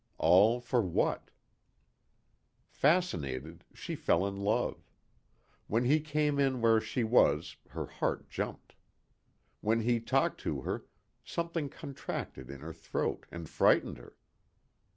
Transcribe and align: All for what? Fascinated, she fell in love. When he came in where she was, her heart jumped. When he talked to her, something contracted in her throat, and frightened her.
All 0.17 0.59
for 0.59 0.81
what? 0.81 1.29
Fascinated, 2.71 3.63
she 3.75 3.93
fell 3.95 4.25
in 4.25 4.35
love. 4.37 4.89
When 5.67 5.83
he 5.83 5.99
came 5.99 6.39
in 6.39 6.59
where 6.59 6.81
she 6.81 7.03
was, 7.03 7.57
her 7.69 7.85
heart 7.85 8.27
jumped. 8.27 8.73
When 9.59 9.81
he 9.81 9.99
talked 9.99 10.39
to 10.41 10.61
her, 10.61 10.85
something 11.23 11.69
contracted 11.69 12.49
in 12.49 12.61
her 12.61 12.73
throat, 12.73 13.27
and 13.31 13.47
frightened 13.47 13.99
her. 13.99 14.15